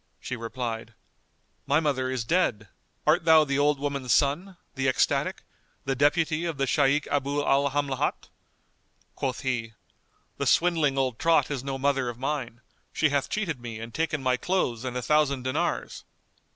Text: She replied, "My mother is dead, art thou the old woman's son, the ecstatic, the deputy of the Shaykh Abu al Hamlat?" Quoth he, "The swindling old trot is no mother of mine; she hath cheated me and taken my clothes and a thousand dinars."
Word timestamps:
She 0.19 0.35
replied, 0.35 0.95
"My 1.67 1.79
mother 1.79 2.09
is 2.09 2.23
dead, 2.25 2.69
art 3.05 3.23
thou 3.23 3.43
the 3.43 3.59
old 3.59 3.79
woman's 3.79 4.11
son, 4.11 4.57
the 4.73 4.87
ecstatic, 4.87 5.43
the 5.85 5.93
deputy 5.95 6.43
of 6.43 6.57
the 6.57 6.65
Shaykh 6.65 7.05
Abu 7.11 7.43
al 7.45 7.69
Hamlat?" 7.69 8.27
Quoth 9.13 9.41
he, 9.41 9.73
"The 10.39 10.47
swindling 10.47 10.97
old 10.97 11.19
trot 11.19 11.51
is 11.51 11.63
no 11.63 11.77
mother 11.77 12.09
of 12.09 12.17
mine; 12.17 12.61
she 12.91 13.09
hath 13.09 13.29
cheated 13.29 13.61
me 13.61 13.79
and 13.79 13.93
taken 13.93 14.23
my 14.23 14.37
clothes 14.37 14.83
and 14.83 14.97
a 14.97 15.03
thousand 15.03 15.43
dinars." 15.43 16.03